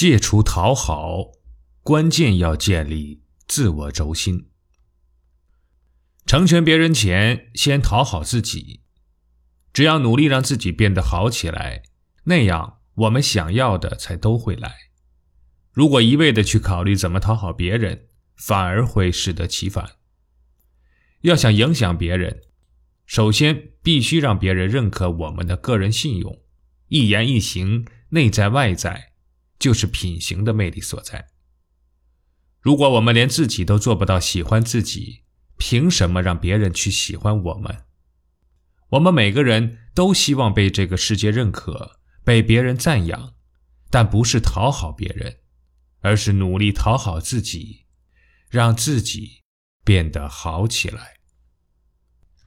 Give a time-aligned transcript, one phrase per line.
[0.00, 1.32] 戒除讨好，
[1.82, 4.48] 关键要建立自我轴心。
[6.24, 8.80] 成全别人前，先讨好自己。
[9.74, 11.82] 只要努力让自己变得好起来，
[12.24, 14.74] 那样我们想要的才都会来。
[15.70, 19.96] 如果一味的去考虑怎么讨好别人，反而会适得其反。
[21.20, 22.44] 要想影响别人，
[23.04, 26.40] 首先必须让别人认可我们的个人信用。
[26.88, 29.09] 一言一行，内在外在，
[29.60, 31.28] 就是品行的魅力所在。
[32.60, 35.22] 如果我们连自己都做不到喜欢自己，
[35.56, 37.84] 凭什么让别人去喜欢我们？
[38.90, 43.34] 我们每个人都希望被这个世界认可，被别人赞扬，
[43.88, 45.36] 但不是讨好别人，
[46.00, 47.86] 而是努力讨好自己，
[48.48, 49.42] 让自己
[49.84, 51.19] 变得好起来。